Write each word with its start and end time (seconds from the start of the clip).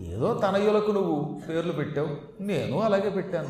ఏదో 0.00 0.34
తనయులకు 0.34 0.90
నువ్వు 0.90 1.40
పేర్లు 1.48 1.72
పెట్టావు. 1.72 2.42
నేను 2.42 2.80
అలాగే 2.80 3.10
పెట్టాను. 3.10 3.48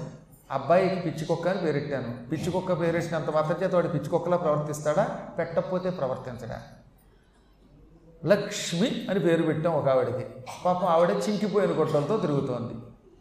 అబ్బాయికి 0.50 0.96
పిచ్చికొక్క 0.96 1.48
అని 1.48 1.60
పేరెట్టాను 1.60 2.30
పిచ్చికొక్క 2.30 2.80
పేరెట్టినంత 2.80 3.30
మాత్రం 3.30 3.56
చేత 3.62 3.74
వాడు 3.74 3.88
పిచ్చికొక్కలా 3.88 4.36
ప్రవర్తిస్తాడా? 4.36 5.04
పెట్టకపోతే 5.38 5.90
ప్రవర్తించడా? 5.90 6.62
లక్ష్మి 8.26 9.06
అని 9.10 9.20
పేరు 9.20 9.42
పెట్టాం 9.42 9.72
ఒక 9.72 9.88
ఆవిడకి. 9.88 10.26
పాపం 10.64 10.86
ఆవిడ 10.86 11.10
చింకిపోయిన 11.10 11.70
గొడ్డలతో 11.70 12.16
తిరుగుతోంది. 12.16 12.74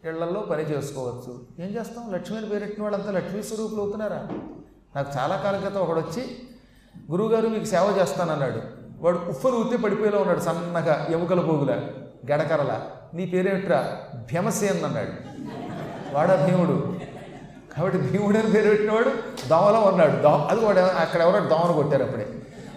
ఇళ్ళలో 0.08 0.40
పని 0.40 0.62
చేసుకోవచ్చు. 0.62 1.40
ఏం 1.58 1.68
చేస్తాం? 1.68 2.14
లక్ష్మి 2.14 2.38
అని 2.38 2.48
పేరెట్టిన 2.48 2.82
వాళ్ళంతా 2.82 3.10
లక్ష్మీ 3.10 3.42
స్వరూపులు 3.42 3.80
అవుతున్నారా? 3.80 4.28
నాకు 4.96 5.18
చాలా 5.18 5.36
కాలం 5.36 5.60
క్రితం 5.60 5.80
ఒకడు 5.80 6.00
వచ్చి 6.00 6.38
గురువుగారు 7.10 7.48
మీకు 7.48 7.64
సేవ 7.64 7.96
చేస్తానన్నాడు. 8.00 8.60
వాడు 9.02 9.18
ఉఫ్ఫలు 9.18 9.52
ఊతే 9.52 9.76
పడిపోయేలా 9.76 10.18
ఉన్నాడు 10.18 10.40
సన్నగా 10.40 11.06
ఎముకల 11.10 11.40
పోగుల 11.40 11.88
గడకరలా. 12.32 12.90
నీ 13.14 13.26
పేరేమిట్రా? 13.26 13.96
భీమసేన్ 14.14 14.84
అన్నాడు. 14.84 15.10
వాడా 16.14 16.46
భీముడు? 16.46 16.96
కాబట్టి 17.76 17.98
భీముడు 17.98 18.38
అని 18.38 18.52
పేరు 18.52 18.68
పెట్టినవాడు 18.68 19.08
దోమలం 19.48 19.88
ఉన్నాడు 19.88 20.22
దో 20.22 20.28
అది 20.28 20.64
వాడు 20.64 20.78
అక్కడ 20.78 21.20
ఎవరో 21.20 21.40
దోమలు 21.40 21.72
కొట్టారు 21.72 22.02
అప్పుడే. 22.02 22.26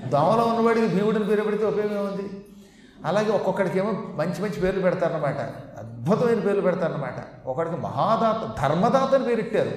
దోమలం 0.08 0.50
ఉన్నవాడికి 0.50 0.88
భీముడిని 0.88 1.26
పేరు 1.26 1.42
పెడితే 1.42 1.66
ఉపయోగం 1.66 2.08
ఉంది 2.08 2.30
అలాగే 3.06 3.32
ఒక్కొక్కడికేమో 3.32 3.92
మంచి 3.92 4.42
మంచి 4.42 4.62
పేర్లు 4.62 4.82
పెడతారన్నమాట. 4.82 5.40
అద్భుతమైన 5.80 6.40
పేర్లు 6.40 6.62
పెడతారన్నమాట. 6.62 7.48
ఒకడికి 7.48 7.76
మహాదాత 7.76 8.62
ధర్మదాత 8.62 9.14
అని 9.14 9.24
పేరెట్టారు 9.24 9.72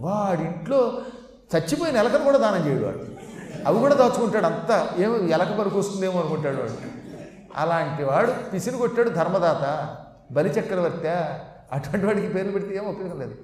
వాడింట్లో 0.00 0.92
చచ్చిపోయిన 1.56 1.96
ఎలకను 1.96 2.24
కూడా 2.24 2.38
దానం 2.38 2.66
చేయడు 2.66 2.84
వాడు. 2.84 2.98
అవి 3.66 3.78
కూడా 3.78 3.94
దాచుకుంటాడు 3.94 4.46
అంతా. 4.46 4.88
ఏమో 4.98 5.16
ఎలక 5.16 5.58
పనికి 5.60 5.78
వస్తుందేమో 5.78 6.20
అనుకుంటాడు 6.20 6.56
వాడు. 6.56 7.01
అలాంటి 7.56 8.04
వాడు 8.04 8.50
పిసిని 8.50 8.78
కొట్టాడు 8.78 9.10
ధర్మదాత 9.10 9.96
బలిచక్రవర్తి 10.34 11.08
అటువంటి 11.72 12.06
వాడికి 12.06 12.28
పేరు 12.28 12.50
పెడితే 12.50 12.76
ఏం 12.76 12.84
ఉపయోగం 12.84 13.20
లేదు. 13.20 13.34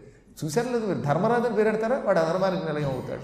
చూశారు 0.44 0.66
లేదు 0.66 0.86
మీరు 0.86 0.98
ధర్మరాజుని 0.98 1.56
పేరు 1.56 1.70
పెడతారా? 1.70 2.02
వాడు 2.04 2.18
అధర్మానికి 2.18 2.66
నిలయం 2.66 2.90
అవుతాడు. 2.90 3.22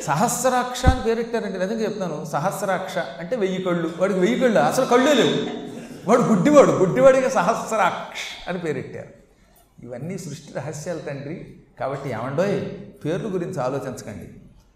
సహస్రాక్ష 0.00 0.86
అని 0.86 1.02
పేరెట్టారండి 1.02 1.58
నిజంగా 1.58 1.82
చెప్తాను 1.82 2.24
సహస్రాక్ష 2.24 2.98
అంటే 2.98 3.36
వెయ్యి 3.36 3.62
కళ్ళు. 3.62 3.92
వాడికి 3.98 4.20
వెయ్యి 4.20 4.40
కళ్ళు 4.40 4.58
అసలు 4.58 4.86
కళ్ళే 4.86 5.14
లేవు. 5.14 5.68
వాడు 6.08 6.22
గుడ్డివాడు 6.22 6.70
గుడ్డివాడికి 6.70 7.30
సహస్రాక్ష 7.30 8.48
అని 8.48 8.58
పేరెట్టారు 8.58 9.08
ఇవన్నీ 9.82 10.18
సృష్టి 10.18 10.52
రహస్యాలు 10.52 10.98
తండ్రి. 10.98 11.56
కాబట్టి 11.80 12.10
ఏమండోయ్ 12.10 12.64
పేర్ల 13.04 13.34
గురించి 13.34 13.60
ఆలోచించకండి. 13.60 14.28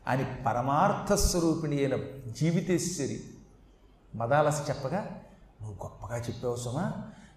అని 0.09 0.27
పరమార్థ 0.47 1.15
స్వరూపిణి 1.15 1.79
అయిన 1.79 1.97
జీవితేశ్వరి. 2.29 3.21
మదాలస 4.15 4.71
చెప్పగా 4.71 5.21
నువ్వు 5.63 5.87
గొప్పగా 5.87 6.19
చెప్పావు 6.19 6.57
సుమా 6.57 6.93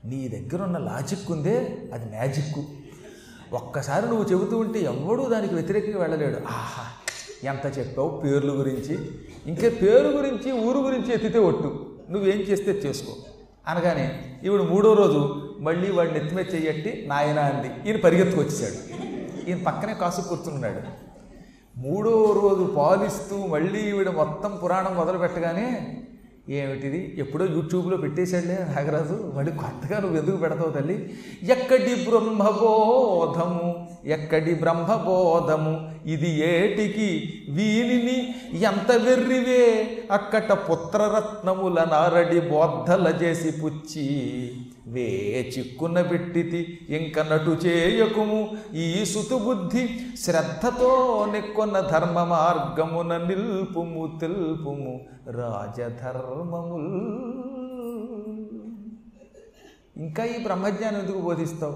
నీ 0.05 0.27
దగ్గర 0.27 0.63
ఉన్న 0.63 0.77
లాజిక్ 0.77 1.31
ఉందే 1.31 1.77
అది 1.93 2.05
మ్యాజిక్ 2.09 2.59
ఒక్కసారి 3.53 4.05
నువ్వు 4.05 4.23
చెబుతూ 4.23 4.57
ఉంటే 4.57 4.79
ఎవడూ 4.79 5.29
దానికి 5.29 5.53
వ్యతిరేకంగా 5.53 5.99
వెళ్ళలేడు. 5.99 6.37
ఆహా 6.37 6.83
ఎంత 7.43 7.77
చెప్పావు 7.77 8.09
పేర్ల 8.09 8.49
గురించి? 8.49 9.09
ఇంకే 9.45 9.69
పేరు 9.69 10.07
గురించి 10.07 10.51
ఊరు 10.51 10.77
గురించి 10.77 11.13
ఎత్తితే 11.13 11.39
ఒట్టు. 11.39 11.95
నువ్వేం 12.09 12.37
చేస్తే 12.37 12.71
చేసుకో. 12.71 13.13
అనగానే 13.67 14.39
ఈవిడ 14.43 14.61
మూడో 14.61 14.93
రోజు 14.93 15.51
మళ్ళీ 15.59 15.91
వాడిని 15.91 16.19
ఎత్తిమే 16.19 16.41
చెయ్యట్టి 16.41 17.05
నాయన 17.07 17.39
అంది. 17.39 17.89
ఈయన 17.89 17.99
పరిగెత్తుకు 17.99 18.41
వచ్చేసాడు 18.41 18.77
ఈయన 19.49 19.63
పక్కనే 19.63 19.93
కాసు 19.93 20.21
కూర్చున్నాడు. 20.21 20.81
మూడో 21.79 22.39
రోజు 22.41 22.73
పాలిస్తూ 22.77 23.45
మళ్ళీ 23.45 23.89
ఈవిడ 23.89 24.09
మొత్తం 24.09 24.59
పురాణం 24.63 24.95
మొదలు 24.95 25.17
పెట్టగానే 25.17 25.97
ఏమిటిది? 26.49 27.15
ఎప్పుడో 27.17 27.45
యూట్యూబ్లో 27.45 27.97
పెట్టేశాడులే 27.97 28.57
నాగరాజు. 28.75 29.33
మళ్ళీ 29.35 29.51
కొత్తగా 29.51 29.99
నువ్వు 29.99 30.17
ఎందుకు 30.17 30.37
పెడతావు 30.37 30.71
తల్లి? 30.71 31.13
ఎక్కడి 31.43 31.95
బ్రహ్మబోధము? 32.09 33.94
ఎక్కడి 34.05 34.53
బ్రహ్మబోధము? 34.53 35.91
ఇది 36.05 36.29
ఏటికి? 36.29 37.33
వీనిని 37.49 38.35
ఎంత 38.59 38.91
వెర్రివే? 38.91 39.97
అక్కట 40.11 40.51
పుత్రరత్నముల 40.51 41.87
నారడి 41.91 42.39
బోద్ధల 42.39 43.19
చేసి 43.21 43.51
పుచ్చి 43.51 44.51
వే 44.87 45.05
చిక్కున 45.57 46.01
పెట్టితి 46.01 46.79
ఇంక 46.89 47.19
నటు 47.19 47.51
చేయకుము. 47.51 48.57
ఈ 48.73 49.05
సుతుబుద్ధి 49.05 49.89
శ్రద్ధతో 50.19 51.25
నెక్కొన్న 51.31 51.79
ధర్మ 51.79 52.23
మార్గమున 52.23 53.17
నిల్పుము 53.17 54.17
తెలుపుము 54.21 55.01
రాజధర్మముల్. 55.31 56.93
ఇంకా 59.97 60.23
ఈ 60.25 60.43
బ్రహ్మజ్ఞానం 60.43 60.99
ఎందుకు 60.99 61.17
బోధిస్తావు? 61.17 61.75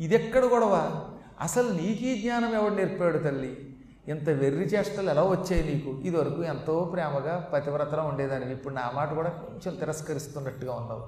ఇదెక్కడ 0.00 0.44
గొడవ? 0.44 1.00
అసలు 1.40 1.68
నీకు 1.72 2.02
ఈ 2.04 2.22
జ్ఞానం 2.22 2.54
ఎవడు 2.54 2.74
నేర్పాడు 2.74 3.18
తల్లి? 3.18 3.66
ఇంత 4.08 4.28
వెర్రి 4.28 4.64
చేష్టలు 4.64 5.10
ఎలా 5.10 5.22
వచ్చాయి 5.22 5.64
నీకు? 5.64 6.00
ఇదివరకు 6.04 6.44
ఎంతో 6.44 6.90
ప్రేమగా 6.92 7.50
పతివ్రతలా 7.52 8.02
ఉండేదానివి. 8.02 8.52
ఇప్పుడు 8.52 8.74
నా 8.74 8.92
మాట 8.94 9.14
కూడా 9.14 9.28
కొంచెం 9.28 9.74
తిరస్కరిస్తున్నట్టుగా 9.74 10.72
ఉన్నావు. 10.72 11.02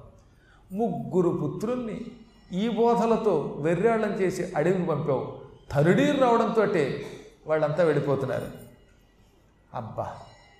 ముగ్గురు 0.73 1.29
పుత్రుల్ని 1.29 2.01
ఈ 2.51 2.69
బోధలతో 2.69 3.55
వెర్రాళ్ళం 3.59 4.11
చేసి 4.11 4.53
అడవికి 4.55 4.85
పంపావు. 4.85 5.39
తరుడీరు 5.71 6.17
రావడంతో 6.17 6.65
వాళ్ళంతా 7.47 7.83
వెళ్ళిపోతున్నారు. 7.83 8.45
అబ్బా! 9.73 10.07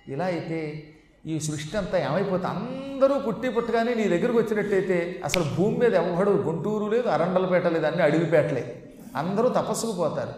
ఇలా 0.08 0.24
అయితే 0.24 0.88
ఈ 1.26 1.40
సృష్టి 1.40 1.76
అంతా 1.76 1.98
ఏమైపోతే 1.98 2.46
అందరూ 2.46 3.18
పుట్టి 3.18 3.48
పుట్టగానే 3.48 3.94
నీ 3.94 4.08
దగ్గరకు 4.08 4.38
వచ్చినట్టయితే 4.38 5.20
అసలు 5.24 5.44
భూమి 5.56 5.78
మీద 5.78 5.94
ఎవడు 5.94 6.30
గుంటూరు 6.30 6.84
లేదు 6.84 7.08
అరండలపేట 7.08 7.66
లేదు 7.66 7.86
అన్ని 7.86 8.02
అడవిపేటలే. 8.02 8.83
అందరూ 9.16 9.48
తపస్సుకు 9.48 9.92
పోతారు. 9.92 10.32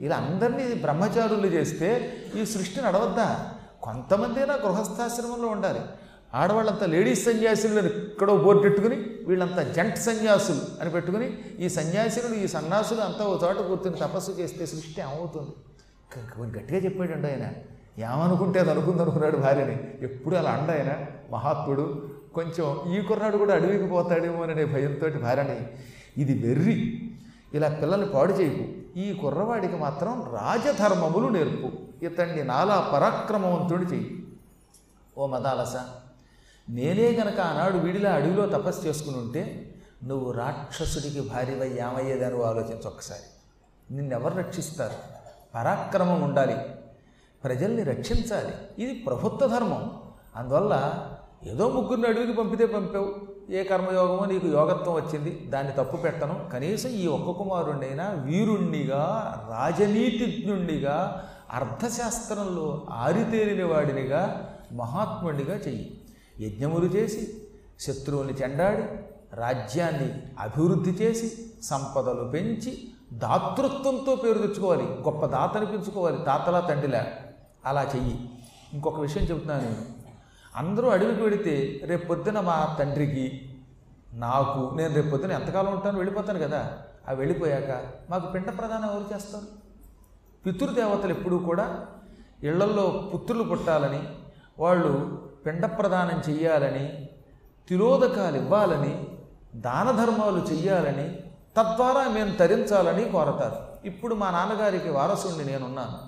ఇలా 0.00 0.16
అందరినీ 0.16 0.74
బ్రహ్మచారులు 0.74 1.46
చేస్తే 1.46 2.16
ఈ 2.36 2.44
సృష్టి 2.44 2.80
నడవద్దా? 2.80 3.50
కొంతమందైనా 3.82 4.54
గృహస్థాశ్రమంలో 4.54 5.48
ఉండాలి. 5.48 5.80
ఆడవాళ్ళంతా 6.34 6.86
లేడీస్ 6.86 7.24
సన్యాసులు 7.24 7.78
అని 7.78 7.86
ఎక్కడో 7.86 8.36
బోర్డు 8.36 8.62
పెట్టుకుని 8.62 9.06
వీళ్ళంతా 9.26 9.62
జంట్ 9.62 9.98
సన్యాసులు 9.98 10.60
అని 10.80 10.90
పెట్టుకుని 10.90 11.38
ఈ 11.58 11.68
సన్యాసులు 11.68 12.34
ఈ 12.34 12.46
సన్యాసులు 12.46 13.00
అంతా 13.00 13.24
ఒక 13.24 13.42
చోట 13.42 13.56
కూర్చుని 13.56 13.96
తపస్సు 13.96 14.30
చేస్తే 14.30 14.66
సృష్టి 14.66 15.00
ఏమవుతుంది? 15.00 15.50
క- 16.12 16.58
గట్టిగా 16.58 16.80
చెప్పాడండి 16.80 17.26
ఆయన. 17.26 17.48
ఏమనుకుంటే 18.02 18.60
అది 18.60 18.70
అనుకుంది 18.70 19.02
అనుకున్నాడు 19.02 19.36
భార్యని. 19.36 19.78
ఎప్పుడు 20.02 20.36
అలా 20.36 20.50
అండ 20.50 20.70
ఆయన? 20.70 21.06
మహాత్ముడు. 21.30 22.10
కొంచెం 22.34 22.94
ఈ 22.94 23.00
కుర్రాడు 23.00 23.36
కూడా 23.36 23.54
అడవికి 23.54 23.86
పోతాడేమో 23.86 24.42
అనే 24.42 24.64
భయంతో 24.64 25.20
భార్యని. 25.20 25.66
ఇది 26.22 26.48
వెర్రి. 26.48 27.02
ఇలా 27.56 27.68
పిల్లల్ని 27.68 28.06
పాడు 28.06 28.32
చేయకు. 28.32 28.98
ఈ 28.98 29.12
కుర్రవాడికి 29.12 29.76
మాత్రం 29.76 30.22
రాజధర్మములు 30.32 31.28
నేర్పు. 31.28 31.70
ఇతన్ని 32.04 32.44
నాలా 32.44 32.90
పరాక్రమవంతుడు 32.92 33.82
చెయ్యి. 33.82 34.26
ఓ 35.18 35.26
మదాలస 35.26 35.76
నేనే 36.68 37.10
గనక 37.12 37.40
ఆనాడు 37.40 37.76
వీడిలా 37.76 38.12
అడవిలో 38.12 38.46
తపస్సు 38.46 38.86
చేసుకుని 38.86 39.16
ఉంటే 39.16 39.74
నువ్వు 40.04 40.32
రాక్షసుడికి 40.32 41.20
భార్యవై 41.20 41.68
ఏమయ్యేదని 41.68 42.44
ఆలోచించు 42.44 42.86
ఒక్కసారి. 42.86 43.20
నిన్నెవరు 43.94 44.34
రక్షిస్తారు? 44.34 44.94
పరాక్రమం 45.54 46.22
ఉండాలి. 46.22 46.56
ప్రజల్ని 47.44 47.82
రక్షించాలి. 47.82 48.84
ఇది 48.84 48.94
ప్రభుత్వ 48.94 49.46
ధర్మం. 49.46 50.02
అందువల్ల 50.36 51.06
ఏదో 51.44 51.68
ముగ్గురిని 51.68 52.08
అడవికి 52.08 52.32
పంపితే 52.32 52.66
పంపావు. 52.66 53.35
ఏ 53.50 53.62
కర్మయోగమో 53.62 54.24
నీకు 54.24 54.46
యోగత్వం 54.46 54.94
వచ్చింది 54.94 55.46
దాన్ని 55.48 55.72
తప్పు 55.72 55.96
పెట్టను. 55.96 56.50
కనీసం 56.52 56.88
ఈ 56.88 57.06
ఒక్క 57.06 57.30
కుమారుణ్ణైనా 57.30 58.10
వీరుణ్ణిగా 58.10 59.02
రాజనీతిజ్ఞుణ్ణిగా 59.50 61.28
అర్థశాస్త్రంలో 61.50 62.86
ఆరితేరిన 62.90 63.64
వాడినిగా 63.64 64.52
మహాత్ముడిగా 64.72 65.56
చెయ్యి. 65.56 66.00
యజ్ఞములు 66.40 66.86
చేసి 66.86 67.34
శత్రువుల్ని 67.80 68.34
చెండాడి 68.34 68.82
రాజ్యాన్ని 69.36 70.22
అభివృద్ధి 70.40 70.90
చేసి 70.90 71.32
సంపదలు 71.62 72.24
పెంచి 72.24 72.78
దాతృత్వంతో 73.12 74.16
పేరు 74.16 74.38
తెచ్చుకోవాలి. 74.38 74.82
గొప్ప 74.82 75.26
దాత 75.26 75.56
అనిపించుకోవాలి 75.56 76.16
తాతలా 76.26 76.60
తండ్రిలా. 76.60 77.06
అలా 77.66 77.82
చెయ్యి. 77.96 78.30
ఇంకొక 78.72 79.00
విషయం 79.00 79.22
చెబుతున్నాను 79.22 79.62
నేను. 79.62 79.95
అందరూ 80.56 80.88
అడవికి 80.88 81.22
వెళితే 81.22 81.80
రేపు 81.84 82.06
పొద్దున 82.06 82.40
మా 82.40 82.76
తండ్రికి 82.78 83.50
నాకు 84.12 84.74
నేను 84.74 84.94
రేపు 84.94 85.10
పొద్దున 85.10 85.32
ఎంతకాలం 85.32 85.72
ఉంటాను 85.72 85.96
వెళ్ళిపోతాను 85.96 86.38
కదా. 86.38 86.78
ఆ 87.08 87.12
వెళ్ళిపోయాక 87.12 87.84
మాకు 88.10 88.26
పిండ 88.26 88.58
ప్రదానం 88.58 88.90
ఎవరు 88.90 89.14
చేస్తారు? 89.14 89.44
పితృదేవతలు 90.46 91.10
ఎప్పుడూ 91.10 91.38
కూడా 91.38 91.86
ఇళ్ళల్లో 92.42 93.10
పుత్రులు 93.14 93.42
పుట్టాలని 93.42 94.02
వాళ్ళు 94.58 95.22
పిండ 95.46 95.66
ప్రదానం 95.66 96.22
చెయ్యాలని 96.28 97.08
తిరోధకాలు 97.68 98.36
ఇవ్వాలని 98.36 99.06
దాన 99.54 99.90
ధర్మాలు 99.90 100.46
చెయ్యాలని 100.52 101.14
తద్వారా 101.56 102.08
మేము 102.08 102.36
తరించాలని 102.36 103.04
కోరతారు. 103.04 103.86
ఇప్పుడు 103.86 104.14
మా 104.14 104.30
నాన్నగారికి 104.30 104.88
వారసుడిని 104.88 105.52
నేనున్నాను. 105.52 105.98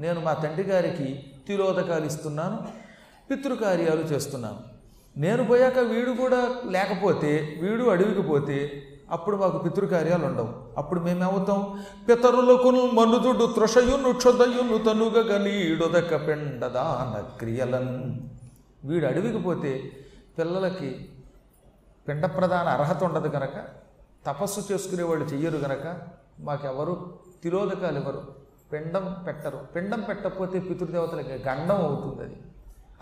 నేను 0.00 0.20
మా 0.20 0.32
తండ్రి 0.32 0.62
గారికి 0.62 1.24
తిరోధకాలు 1.46 2.04
ఇస్తున్నాను. 2.04 2.83
పితృకార్యాలు 3.30 4.00
చేస్తున్నాను. 4.00 4.74
నేను 5.16 5.44
పోయాక 5.44 5.78
వీడు 5.78 6.10
కూడా 6.10 6.56
లేకపోతే 6.64 7.58
వీడు 7.62 7.84
అడవికి 7.84 8.22
పోతే 8.22 8.82
అప్పుడు 9.10 9.36
మాకు 9.36 9.58
పితృకార్యాలు 9.58 10.26
ఉండవు. 10.26 10.54
అప్పుడు 10.78 11.00
మేమేమవుతాం? 11.00 11.84
పితరులకు 12.08 12.70
మనుదుడు 12.70 13.52
త్రషయును 13.52 14.12
క్షుదయును 14.12 14.78
తనుగ 14.78 15.32
గనీడొదక 15.32 16.26
పెండదాన 16.26 17.38
క్రియలన్. 17.38 18.14
వీడు 18.84 19.06
అడవికి 19.06 19.38
పోతే 19.38 19.90
పిల్లలకి 20.38 21.08
పిండ 22.08 22.26
ప్రధాన 22.26 22.68
అర్హత 22.68 23.04
ఉండదు 23.04 23.28
కనుక 23.28 23.64
తపస్సు 24.26 24.72
చేసుకునే 24.72 25.02
వాళ్ళు 25.02 25.24
చెయ్యరు 25.24 25.56
గనక 25.56 25.98
మాకెవరు 26.40 27.14
తిరోధకాలు 27.42 27.98
ఇవ్వరు. 27.98 28.22
పిండం 28.72 29.16
పెట్టరు. 29.26 29.60
పిండం 29.76 30.00
పెట్టకపోతే 30.00 30.58
పితృదేవతలకి 30.58 31.48
గండం 31.48 31.76
అవుతుంది 31.76 32.22
అది. 32.22 32.36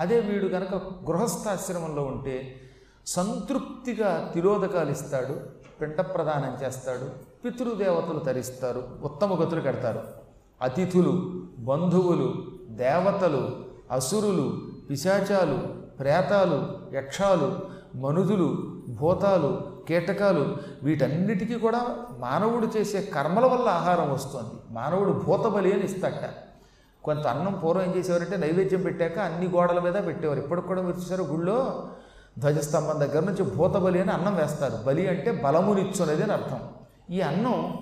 అదే 0.02 0.20
వీడు 0.20 0.46
గనక 0.46 0.74
గృహస్థాశ్రమంలో 1.08 2.02
ఉంటే 2.02 2.36
సంతృప్తిగా 3.06 4.10
తిరోధకాలు 4.34 4.90
ఇస్తాడు 4.90 5.34
పిండ 5.80 6.00
ప్రదానం 6.00 6.52
చేస్తాడు 6.62 7.06
పితృదేవతలు 7.44 8.18
తరిస్తారు 8.18 8.82
ఉత్తమ 9.02 9.34
గతులు 9.42 9.60
కడతారు. 9.60 10.02
అతిథులు 10.62 11.12
బంధువులు 11.58 12.28
దేవతలు 12.70 13.42
అసురులు 13.90 14.46
పిశాచాలు 14.90 15.58
ప్రేతాలు 15.98 16.58
యక్షాలు 16.96 17.48
మనుజులు 17.96 18.48
భూతాలు 18.88 19.50
కీటకాలు 19.88 20.56
వీటన్నిటికీ 20.82 21.54
కూడా 21.54 21.80
మానవుడు 22.18 22.66
చేసే 22.66 23.00
కర్మల 23.14 23.46
వల్ల 23.46 23.68
ఆహారం 23.68 24.12
వస్తుంది. 24.12 24.54
మానవుడు 24.70 25.12
భూతబలి 25.24 25.72
అని 25.72 25.84
ఇస్తాట 25.84 26.24
కొంత 27.04 27.26
అన్నం 27.26 27.54
పూర్వం 27.64 27.84
ఏం 27.84 27.94
చేసేవారంటే 27.96 28.36
నైవేద్యం 28.36 28.82
పెట్టాక 28.82 29.18
అన్ని 29.18 29.48
గోడల 29.48 29.80
మీద 29.80 29.94
పెట్టేవారు. 30.06 30.40
ఇప్పటికి 30.40 30.66
కూడా 30.66 30.82
మీరు 30.82 30.96
చూసారు 30.96 31.22
గుళ్ళో 31.22 31.88
ధ్వజస్తంభం 32.38 33.00
దగ్గర 33.00 33.24
నుంచి 33.24 33.42
భూతబలి 33.42 34.00
అని 34.00 34.10
అన్నం 34.10 34.36
వేస్తారు. 34.36 34.76
బలి 34.86 35.08
అంటే 35.08 35.30
బలమునిచ్చున్నది 35.30 36.22
అని 36.22 36.32
అర్థం. 36.32 36.60
ఈ 37.10 37.20
అన్నం 37.20 37.78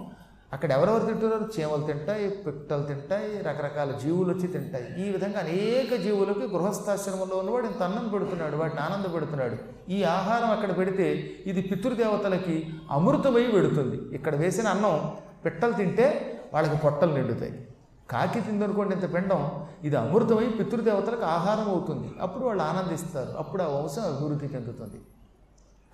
అక్కడ 0.53 0.73
ఎవరెవరు 0.73 1.07
తింటున్నారు? 1.07 1.45
చీమలు 1.55 1.83
తింటాయి 1.83 2.31
పిట్టలు 2.31 2.83
తింటాయి 2.83 3.39
రకరకాల 3.39 3.91
జీవులు 3.91 4.31
వచ్చి 4.35 4.49
తింటాయి. 4.49 5.09
ఈ 5.09 5.13
విధంగా 5.13 5.39
అనేక 5.39 6.03
జీవులకి 6.03 6.47
గృహస్థాశ్రమంలో 6.47 7.37
ఉన్నవాడు 7.37 7.67
ఇంత 7.67 7.83
అన్నం 7.83 8.09
పెడుతున్నాడు 8.09 8.57
వాటిని 8.57 8.81
ఆనంద 8.81 9.15
పెడుతున్నాడు. 9.15 9.57
ఈ 9.91 10.03
ఆహారం 10.03 10.51
అక్కడ 10.51 10.79
పెడితే 10.79 11.31
ఇది 11.47 11.63
పితృదేవతలకి 11.63 12.69
అమృతమై 12.91 13.47
పెడుతుంది. 13.47 14.15
ఇక్కడ 14.15 14.37
వేసిన 14.37 14.69
అన్నం 14.69 15.13
పిట్టలు 15.45 15.73
తింటే 15.73 16.41
వాళ్ళకి 16.55 16.77
పొట్టలు 16.77 17.13
నిండుతాయి. 17.13 17.67
కాకి 18.11 18.41
తిందనుకోండి 18.41 18.95
ఇంత 18.95 19.15
పిండం 19.15 19.67
ఇది 19.83 19.97
అమృతమై 19.97 20.47
పితృదేవతలకు 20.47 21.25
ఆహారం 21.25 21.71
అవుతుంది. 21.71 22.15
అప్పుడు 22.21 22.45
వాళ్ళు 22.45 22.63
ఆనందిస్తారు. 22.63 23.31
అప్పుడు 23.39 23.63
ఆ 23.63 23.67
వంశం 23.67 24.03
అభివృద్ధి 24.03 24.47
చెందుతుంది. 24.47 25.01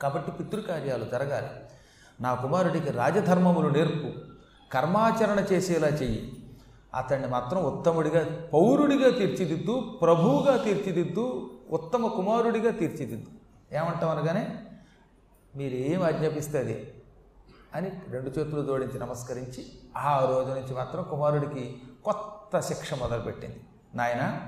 కాబట్టి 0.03 0.31
పితృకార్యాలు 0.31 1.05
జరగాలి. 1.05 1.47
నా 2.21 2.35
కుమారుడికి 2.35 2.91
రాజధర్మములు 2.91 3.69
నేర్పు. 3.69 4.09
కర్మాచరణ 4.73 5.45
చేసేలా 5.53 5.89
చెయ్యి. 5.89 6.33
అతన్ని 6.95 7.29
మాత్రం 7.29 7.65
ఉత్తముడిగా 7.65 8.27
పౌరుడిగా 8.53 9.11
తీర్చిదిద్దు 9.11 9.99
ప్రభువుగా 10.03 10.57
తీర్చిదిద్దు 10.57 11.51
ఉత్తమ 11.71 12.07
కుమారుడిగా 12.07 12.71
తీర్చిదిద్దు. 12.71 13.31
ఏమంటాం 13.77 14.11
అనగానే 14.11 14.57
మీరు 15.57 15.75
ఏం 15.75 16.03
ఆజ్ఞాపిస్తే 16.03 16.93
అని 17.75 17.93
రెండు 18.11 18.29
చేతులు 18.29 18.63
జోడించి 18.63 18.99
నమస్కరించి 18.99 19.67
ఆ 19.97 20.27
రోజు 20.31 20.49
నుంచి 20.49 20.75
మాత్రం 20.75 21.07
కుమారుడికి 21.11 21.77
కొత్త 22.07 22.61
శిక్ష 22.61 22.95
మొదలుపెట్టింది. 22.95 23.61
నాయన 23.95 24.39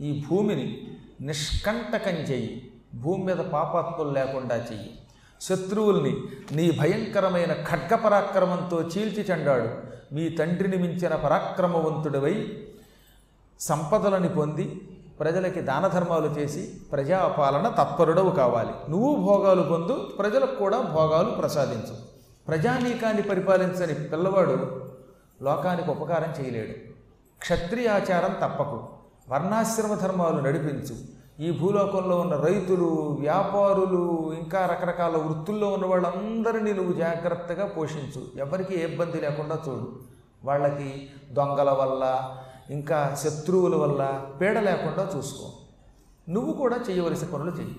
ఈ 0.00 0.24
భూమిని 0.30 0.90
నిష్కంటకం 1.20 2.12
చెయ్యి. 2.12 2.72
భూమి 2.94 3.24
మీద 3.24 3.36
పాపాత్ములు 3.36 4.10
లేకుండా 4.10 4.56
చెయ్యి. 4.56 4.98
శత్రువుల్ని 5.40 6.22
నీ 6.52 6.70
భయంకరమైన 6.70 7.52
ఖడ్గ 7.52 7.94
పరాక్రమంతో 7.94 8.82
చీల్చి 8.82 9.22
చెండాడు. 9.30 9.68
మీ 10.14 10.28
తండ్రిని 10.28 10.76
మించిన 10.76 11.14
పరాక్రమవంతుడివై 11.14 12.64
సంపదలని 13.60 14.28
పొంది 14.28 14.88
ప్రజలకి 15.20 15.60
దాన 15.60 15.86
ధర్మాలు 15.86 16.26
చేసి 16.26 16.72
ప్రజాపాలన 16.92 17.68
తత్పరుడవు 17.68 18.30
కావాలి. 18.30 18.90
నువ్వు 18.90 19.14
భోగాలు 19.14 19.62
పొందు 19.62 19.94
ప్రజలకు 20.18 20.54
కూడా 20.54 20.80
భోగాలు 20.80 21.30
ప్రసాదించు. 21.30 21.96
ప్రజానీకాన్ని 22.48 23.22
పరిపాలించని 23.22 24.08
పిల్లవాడు 24.08 24.87
లోకానికి 25.42 25.90
ఉపకారం 25.90 26.44
చేయలేడు. 26.44 26.72
క్షత్రియాచారం 27.38 28.32
తప్పకు. 28.32 28.88
వర్ణాశ్రమ 29.28 29.94
ధర్మాలు 29.94 30.40
నడిపించు. 30.40 30.96
ఈ 31.42 31.58
భూలోకంలో 31.58 32.20
ఉన్న 32.20 32.36
రైతులు 32.36 33.16
వ్యాపారులు 33.20 34.34
ఇంకా 34.40 34.66
రకరకాల 34.66 35.16
వృత్తుల్లో 35.16 35.68
ఉన్న 35.68 35.86
వాళ్ళందరినీ 35.86 36.72
నువ్వు 36.72 36.92
జాగ్రత్తగా 36.92 37.66
పోషించు. 37.66 38.40
ఎవరికి 38.40 38.80
ఏ 38.80 38.84
ఇబ్బంది 38.84 39.20
లేకుండా 39.20 39.58
చూడు. 39.68 39.92
వాళ్ళకి 40.44 41.10
దొంగల 41.30 41.70
వల్ల 41.70 42.36
ఇంకా 42.70 43.16
శత్రువుల 43.24 43.76
వల్ల 43.76 44.26
పీడ 44.40 44.58
లేకుండా 44.58 45.10
చూసుకో. 45.16 45.52
నువ్వు 46.28 46.52
కూడా 46.52 46.80
చేయవలసిన 46.90 47.28
పనులు 47.28 47.50
చెయ్యి. 47.50 47.76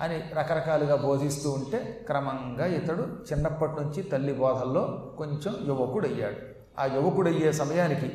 అని 0.00 0.24
రకరకాలుగా 0.34 0.96
బోధిస్తూ 0.96 1.50
ఉంటే 1.50 2.04
క్రమంగా 2.06 2.66
ఇతడు 2.66 3.02
చిన్నప్పటి 3.02 3.72
నుంచి 3.72 4.02
తల్లి 4.02 4.32
బోధల్లో 4.32 5.14
కొంచెం 5.18 5.56
యువకుడయ్యాడు. 5.66 6.55
ఆ 6.78 6.84
యువకుడయ్యే 6.84 7.52
సమయానికి 7.52 8.12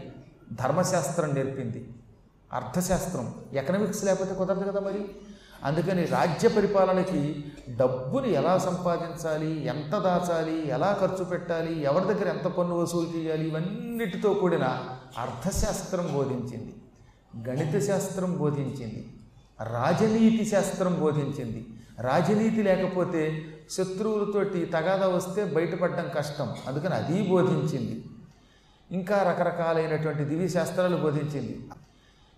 ధర్మశాస్త్రం 0.53 1.33
నేర్పింది. 1.33 1.89
అర్థశాస్త్రం 2.53 3.33
ఎకనామిక్స్ 3.53 4.05
లేకపోతే 4.05 4.33
కుదరదు 4.33 4.71
కదా 4.71 4.79
మరి? 4.79 5.05
అందుకని 5.63 6.05
రాజ్య 6.05 6.47
పరిపాలనకి 6.47 7.45
డబ్బుని 7.69 8.33
ఎలా 8.33 8.57
సంపాదించాలి 8.57 9.65
ఎంత 9.65 9.91
దాచాలి 9.91 10.67
ఎలా 10.67 10.97
ఖర్చు 11.01 11.23
పెట్టాలి 11.23 11.81
ఎవరి 11.83 12.13
దగ్గర 12.13 12.27
ఎంత 12.27 12.47
పన్ను 12.47 12.75
వసూలు 12.75 13.17
చేయాలి 13.17 13.47
ఇవన్నిటితో 13.47 14.33
కూడిన 14.33 14.63
అర్థశాస్త్రం 15.17 16.13
బోధించింది. 16.13 16.75
గణిత 17.49 17.85
శాస్త్రం 17.85 18.37
బోధించింది. 18.37 19.07
రాజనీతి 19.61 20.45
శాస్త్రం 20.45 20.99
బోధించింది. 20.99 21.67
రాజనీతి 21.99 22.63
లేకపోతే 22.63 23.41
శత్రువులతోటి 23.71 24.65
తగాదా 24.65 25.07
వస్తే 25.07 25.45
బయటపడడం 25.45 26.09
కష్టం. 26.17 26.55
అందుకని 26.67 26.93
అది 26.93 27.29
బోధించింది. 27.29 28.05
ఇంకా 28.91 29.23
రకరకాలైనటువంటి 29.23 30.23
దివ్య 30.23 30.47
శాస్త్రాలు 30.47 30.97
బోధించింది. 30.97 31.59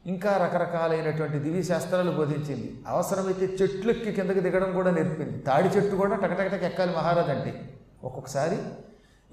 ఇంకా 0.06 0.38
రకరకాలైనటువంటి 0.38 1.40
దివ్య 1.40 1.64
శాస్త్రాలు 1.64 2.12
బోధించింది. 2.12 2.84
అవసరమైతే 2.88 3.46
చెట్లెక్కి 3.46 4.12
కిందకి 4.12 4.40
దిగడం 4.40 4.74
కూడా 4.74 4.92
నేర్పింది. 4.92 5.38
తాడి 5.38 5.68
చెట్టు 5.68 5.96
కూడా 5.96 6.16
టకటకటకి 6.16 6.66
ఎక్కాలి 6.66 6.92
మహారాజ్ 6.92 7.30
అంటే. 7.30 7.80
ఒక్కొక్కసారి 8.04 8.58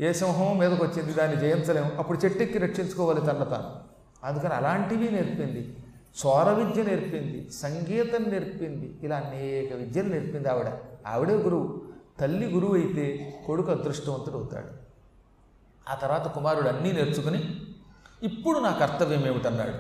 ఏ 0.01 0.13
సింహం 0.13 0.59
మీదకి 0.59 0.85
వచ్చింది 0.85 1.13
దాన్ని 1.13 1.37
జయించలేము. 1.37 1.91
అప్పుడు 1.99 2.19
చెట్టెక్కి 2.19 2.59
రక్షించుకోవాలి 2.59 3.21
తన 3.21 3.45
తాను. 3.45 3.91
అందుకని 4.27 4.55
అలాంటివి 4.55 5.11
నేర్పింది. 5.11 5.77
స్వర 6.17 6.51
విద్య 6.51 6.83
నేర్పింది. 6.83 7.51
సంగీతం 7.53 8.25
నేర్పింది. 8.33 8.99
ఇలా 9.03 9.17
అనేక 9.17 9.75
విద్యలు 9.75 10.09
నేర్పింది 10.09 10.49
ఆవిడ. 10.49 10.67
ఆవిడే 11.07 11.35
గురువు. 11.35 11.81
తల్లి 12.21 12.47
గురువు 12.47 12.75
అయితే 12.75 13.35
కొడుకు 13.47 13.71
అదృష్టవంతుడు 13.71 14.35
అవుతాడు. 14.35 14.90
ఆ 15.89 15.95
తర్వాత 15.95 16.27
కుమారుడు 16.27 16.69
అన్నీ 16.69 16.93
నేర్చుకుని 16.93 17.61
ఇప్పుడు 18.23 18.59
నా 18.59 18.71
కర్తవ్యం 18.71 19.27
ఏమిటన్నాడు? 19.27 19.75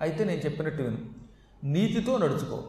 అయితే 0.00 0.24
నేను 0.24 0.40
చెప్పినట్టు 0.40 0.82
విను. 0.82 0.98
నీతితో 1.64 2.18
నడుచుకో 2.18 2.62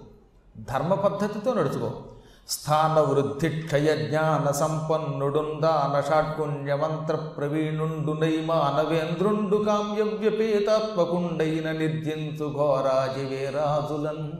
ధర్మ 0.57 0.93
పద్ధతితో 0.93 1.53
నడుచుకో. 1.53 2.03
స్థాన 2.47 2.99
వృద్ధి 2.99 3.49
క్షయ 3.61 4.07
జ్ఞాన 4.07 4.51
సంపన్నుడుందాన 4.51 6.01
షాడ్గుణ్యమంత్ర 6.01 7.15
ప్రవీణుండు 7.15 8.11
నైమానవేంద్రుండు 8.11 9.57
కామ్య 9.57 10.03
వ్యపేతాత్మకుండైన 10.03 11.71
నిర్జించు 11.71 12.53
ఘోరాజివేరాజులన్ 12.53 14.31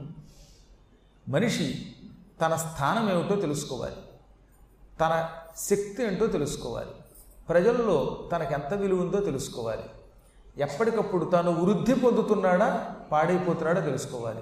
మనిషి 1.30 1.92
తన 2.40 2.56
స్థానం 2.56 3.10
ఏమిటో 3.10 3.36
తెలుసుకోవాలి. 3.36 3.96
తన 5.00 5.28
శక్తి 5.56 6.06
ఏంటో 6.06 6.26
తెలుసుకోవాలి. 6.26 6.90
ప్రజల్లో 7.48 8.28
తనకెంత 8.32 8.74
విలువ 8.74 9.00
ఉందో 9.00 9.20
తెలుసుకోవాలి. 9.20 9.82
ఎప్పటికప్పుడు 10.58 11.24
తాను 11.24 11.64
వృద్ధి 11.64 11.94
పొందుతున్నాడా 11.94 12.94
పాడైపోతున్నాడా 13.12 13.80
తెలుసుకోవాలి. 13.80 14.40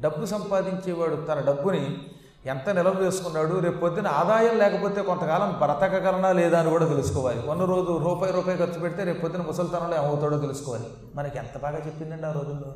డబ్బు 0.00 0.26
సంపాదించేవాడు 0.26 1.16
తన 1.16 1.40
డబ్బుని 1.40 2.06
ఎంత 2.46 2.70
నిల్వ 2.70 2.94
చేసుకున్నాడు 3.02 3.58
రేపు 3.58 3.78
పొద్దున 3.78 4.08
ఆదాయం 4.08 4.58
లేకపోతే 4.58 5.02
కొంతకాలం 5.02 5.52
బ్రతకగలనా 5.52 6.32
లేదా 6.32 6.60
అని 6.60 6.70
కూడా 6.70 6.88
తెలుసుకోవాలి. 6.88 7.48
వన్ 7.48 7.60
రోజు 7.60 7.98
రూపాయి 8.04 8.32
రూపాయి 8.32 8.58
ఖర్చు 8.58 8.80
పెడితే 8.80 9.04
రేపు 9.04 9.20
పొద్దున 9.20 9.42
ముసలితనంలో 9.42 9.96
ఏమవుతాడో 9.96 10.38
తెలుసుకోవాలి. 10.38 10.84
మనకి 11.14 11.38
ఎంత 11.38 11.62
బాగా 11.62 11.76
చెప్పిందండి 11.76 12.26
ఆ 12.26 12.32
రోజుల్లో? 12.32 12.74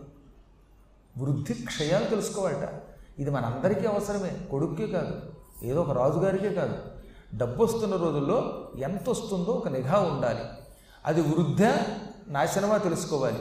వృద్ధి 1.19 1.55
క్షయాలు 1.55 2.05
తెలుసుకోవాలట. 2.05 2.69
ఇది 3.19 3.31
మనందరికీ 3.31 3.87
అవసరమే. 3.87 4.33
కొడుక్కే 4.51 4.87
కాదు. 4.87 5.21
ఏదో 5.63 5.81
ఒక 5.81 5.91
రాజుగారికే 5.91 6.51
కాదు. 6.51 6.77
డబ్బు 7.35 7.65
వస్తున్న 7.65 7.97
రోజుల్లో 7.97 8.69
ఎంత 8.79 9.11
వస్తుందో 9.11 9.53
ఒక 9.53 9.69
నిఘా 9.69 9.99
ఉండాలి. 9.99 10.41
అది 11.07 11.21
వృద్ధ 11.21 11.63
నాశనమా 12.29 12.77
తెలుసుకోవాలి. 12.77 13.39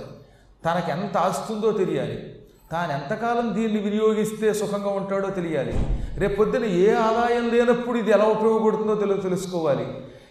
తనకు 0.66 0.92
ఎంత 0.92 1.18
ఆస్తుందో 1.18 1.72
తెలియాలి. 1.72 2.40
తాను 2.72 2.92
ఎంతకాలం 2.92 3.56
దీన్ని 3.56 3.80
వినియోగిస్తే 3.80 4.54
సుఖంగా 4.54 4.90
ఉంటాడో 4.90 5.30
తెలియాలి. 5.30 6.02
రేపొద్దున 6.18 6.64
ఏ 6.64 6.94
ఆదాయం 6.94 7.50
లేనప్పుడు 7.50 7.98
ఇది 7.98 8.12
ఎలా 8.12 8.26
ఉపయోగపడుతుందో 8.26 8.96
తెలు 8.96 9.22
తెలుసుకోవాలి. 9.22 9.88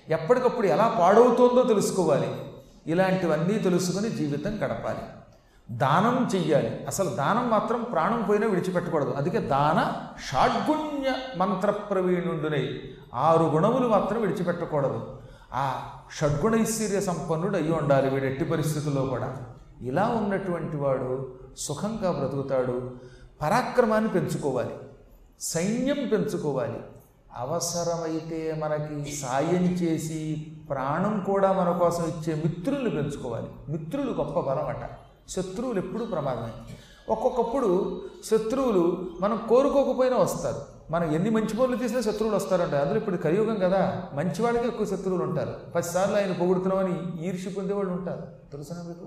ఎప్పటికప్పుడు 0.09 0.67
ఎలా 0.67 0.97
పాడవుతుందో 1.01 1.63
తెలుసుకోవాలి. 1.63 2.35
ఇలాంటివన్నీ 2.87 3.59
తెలుసుకుని 3.59 4.11
జీవితం 4.11 4.57
గడపాలి. 4.57 5.30
దానం 5.71 6.29
చెయ్యాలి. 6.35 6.85
అసలు 6.87 7.11
దానం 7.11 7.51
మాత్రం 7.51 7.83
ప్రాణం 7.93 8.23
పోయినా 8.23 8.47
విడిచిపెట్టకూడదు. 8.47 9.11
అందుకే 9.11 9.39
దాన 9.39 9.93
షాడ్గుణ్య 10.31 11.13
మంత్ర 11.37 11.71
ప్రవీణుండునై 11.71 12.69
ఆరు 13.15 13.45
గుణములు 13.45 13.89
మాత్రం 13.89 14.21
విడిచిపెట్టకూడదు. 14.21 15.19
ఆ 15.53 15.83
షడ్గుణైశ్వర్య 16.19 17.01
సంపన్నుడు 17.01 17.57
అయ్యి 17.57 17.73
ఉండాలి 17.73 18.11
వీడు 18.11 18.25
ఎట్టి 18.25 18.45
పరిస్థితుల్లో 18.45 19.03
కూడా. 19.03 19.37
ఇలా 19.81 20.07
ఉన్నటువంటి 20.07 20.77
వాడు 20.77 21.35
సుఖంగా 21.57 22.13
బ్రతుకుతాడు. 22.13 22.91
పరాక్రమాన్ని 23.43 24.11
పెంచుకోవాలి. 24.11 24.75
సైన్యం 25.41 26.09
పెంచుకోవాలి. 26.13 26.81
అవసరమైతే 27.37 28.55
మనకి 28.59 29.13
సాయం 29.17 29.63
చేసి 29.63 30.53
ప్రాణం 30.71 31.21
కూడా 31.21 31.53
మన 31.53 31.79
కోసం 31.79 32.05
ఇచ్చే 32.05 32.35
మిత్రుల్ని 32.35 32.91
పెంచుకోవాలి. 32.91 33.49
మిత్రులు 33.69 34.13
గొప్ప 34.13 34.41
బలం 34.41 34.67
అంటారు 34.67 35.10
శత్రువులు 35.31 35.79
ఎప్పుడూ 35.79 36.05
ప్రమాదమే. 36.05 36.77
ఒక్కొక్కప్పుడు 37.09 38.01
శత్రువులు 38.25 39.11
మనం 39.21 39.43
కోరుకోకపోయినా 39.49 40.17
వస్తారు. 40.17 40.57
మనం 40.91 41.15
ఎన్ని 41.15 41.31
మంచి 41.31 41.57
పనులు 41.57 41.85
చేసినా 41.85 42.01
శత్రువులు 42.01 42.37
వస్తారంట. 42.37 42.75
అందులో 42.75 42.97
ఇప్పుడు 42.97 43.17
కలియుగం 43.17 43.55
కదా 43.55 44.03
మంచి 44.15 44.43
వాళ్ళకి 44.43 44.67
ఎక్కువ 44.67 44.87
శత్రువులు 44.87 45.25
ఉంటారు. 45.25 45.55
పదిసార్లు 45.75 46.17
ఆయన 46.17 46.33
పొగుడుతున్నామని 46.33 47.25
ఈర్షి 47.29 47.51
పొందేవాళ్ళు 47.51 47.93
ఉంటారు. 47.93 48.23
తెలుసునా 48.53 48.83
మీకు? 48.83 49.07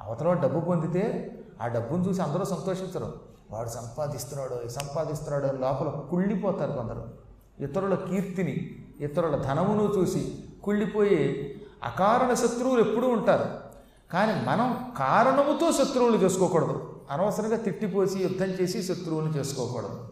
అవతల 0.00 0.32
డబ్బు 0.32 0.60
పొందితే 0.60 1.34
ఆ 1.62 1.66
డబ్బును 1.66 2.08
చూసి 2.08 2.22
అందరూ 2.22 2.44
సంతోషించరు. 2.44 3.12
వాడు 3.50 3.68
సంపాదిస్తున్నాడు 3.68 4.68
సంపాదిస్తున్నాడు 4.68 5.46
లోపల 5.46 6.00
కుళ్ళిపోతారు 6.10 6.72
కొందరు. 6.72 7.08
ఇతరుల 7.60 7.94
కీర్తిని 7.94 8.84
ఇతరుల 9.00 9.36
ధనమును 9.36 9.92
చూసి 9.98 10.34
కుళ్ళిపోయే 10.64 11.54
అకారణ 11.84 12.34
శత్రువులు 12.34 12.80
ఎప్పుడూ 12.80 13.08
ఉంటారు. 13.08 13.61
కానీ 14.12 14.46
మనం 14.46 14.92
కారణముతో 14.98 15.72
శత్రువులు 15.72 16.16
చేసుకోకూడదు. 16.16 17.00
అనవసరంగా 17.10 17.56
తిట్టిపోసి 17.56 18.18
యుద్ధం 18.18 18.46
చేసి 18.46 18.82
శత్రువులను 18.82 19.30
చేసుకోకూడదు. 19.30 20.08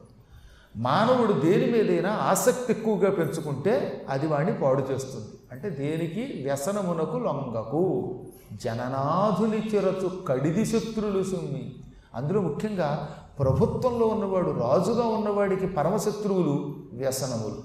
మానవుడు 0.76 1.33
దేని 1.33 1.73
మీదైనా 1.73 2.11
ఆసక్తి 2.11 2.73
ఎక్కువగా 2.73 3.11
పెంచుకుంటే 3.11 4.07
అది 4.11 4.26
వాడిని 4.26 4.59
పాడు 4.59 4.83
చేస్తుంది. 4.92 5.26
అంటే 5.52 5.71
దేనికి? 5.71 6.42
వ్యసనమునకు 6.42 7.16
లొంగకు. 7.16 8.14
జననాథుని 8.52 9.59
చిరచు 9.59 10.23
కడిది 10.28 10.66
శత్రులు 10.66 11.23
సుమ్మి. 11.23 11.75
అందులో 12.14 12.40
ముఖ్యంగా 12.40 13.09
ప్రభుత్వంలో 13.38 14.07
ఉన్నవాడు 14.07 14.50
రాజుగా 14.50 15.07
ఉన్నవాడికి 15.07 15.66
పరమశత్రువులు 15.66 16.76
వ్యసనములు. 16.92 17.62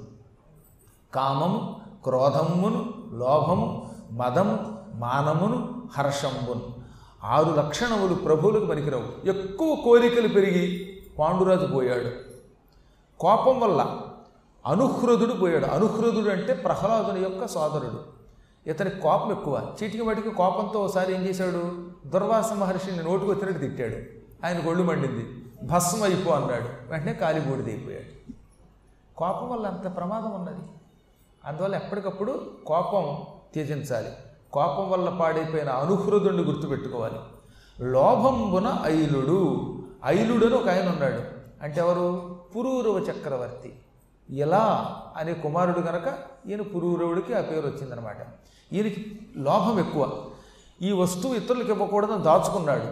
కామము 1.14 1.76
క్రోధమును 2.04 2.94
లోభము 3.14 3.90
మదము 4.12 4.60
మానమును 4.96 5.75
హర్షంబున్. 5.94 6.62
ఆరు 7.24 7.50
లక్షణములు 7.50 8.16
ప్రభువులకు 8.16 8.66
పనికిరావు. 8.66 9.28
ఎక్కువ 9.28 9.76
కోరికలు 9.76 10.28
పెరిగి 10.28 10.98
పాండురాజు 11.20 11.66
పోయాడు. 11.66 12.12
కోపం 13.20 13.60
వల్ల 13.60 13.98
అనుహృదుడు 14.66 15.34
పోయాడు. 15.34 15.66
అనుహృదుడు 15.66 16.30
అంటే 16.30 16.54
ప్రహ్లాదుని 16.54 17.24
యొక్క 17.24 17.48
సోదరుడు. 17.48 18.04
ఇతని 18.70 18.90
కోపం 18.90 19.32
ఎక్కువ. 19.32 19.76
చీటికి 19.84 20.04
వాటికి 20.04 20.30
కోపంతో 20.30 20.80
ఒకసారి 20.80 21.16
ఏం 21.16 21.22
చేశాడు? 21.22 21.92
దుర్వాస 22.08 22.54
మహర్షిని 22.54 22.98
నోటుకు 22.98 23.32
వచ్చినట్టు 23.32 23.60
తిట్టాడు. 23.60 23.96
ఆయన 24.46 24.70
ఒళ్ళు 24.70 24.84
మండింది. 24.84 25.46
భస్మం 25.64 26.04
అయిపో 26.04 26.32
అన్నాడు. 26.32 26.92
వెంటనే 26.92 27.14
కాలిబూడిదైపోయాడు 27.14 28.32
కోపం 29.18 29.50
వల్ల 29.50 29.68
అంత 29.68 29.96
ప్రమాదం 29.96 30.36
ఉన్నది. 30.36 30.64
అందువల్ల 31.46 31.76
ఎప్పటికప్పుడు 31.76 32.52
కోపం 32.66 33.24
త్యజించాలి. 33.54 34.10
కోపం 34.56 34.92
వల్ల 34.92 35.10
పాడైపోయిన 35.10 35.70
అనుహృదుణ్ణి 35.70 36.44
గుర్తుపెట్టుకోవాలి. 36.44 37.20
లోభంబున 37.92 38.80
ఐలుడు. 38.84 39.74
ఐలుడు 40.06 40.46
అని 40.46 40.56
ఒక 40.56 40.70
ఆయన 40.70 40.90
ఉన్నాడు. 40.90 41.22
అంటే 41.62 41.80
ఎవరు? 41.80 42.36
పురూరవ 42.56 43.00
చక్రవర్తి. 43.00 43.80
ఇలా 44.30 44.96
అనే 45.18 45.34
కుమారుడు 45.34 45.80
గనక 45.80 46.14
ఈయన 46.48 46.62
పురూరవుడికి 46.62 47.34
ఆ 47.34 47.42
పేరు 47.42 47.68
వచ్చిందనమాట. 47.68 48.18
ఈయనకి 48.74 49.20
లోభం 49.38 49.80
ఎక్కువ. 49.80 50.26
ఈ 50.82 50.92
వస్తువు 50.92 51.36
ఇతరులకు 51.36 51.70
ఇవ్వకూడదని 51.70 52.24
దాచుకున్నాడు. 52.24 52.86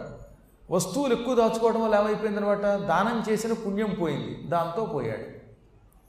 వస్తువులు 0.74 1.14
ఎక్కువ 1.14 1.36
దాచుకోవడం 1.36 1.84
వల్ల 1.84 1.96
ఏమైపోయిందనమాట? 1.96 2.62
దానం 2.62 3.24
చేసిన 3.30 3.54
పుణ్యం 3.54 3.98
పోయింది. 4.02 4.44
దాంతో 4.48 4.86
పోయాడు. 4.86 5.26